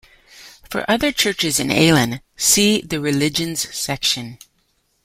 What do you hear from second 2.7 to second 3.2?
the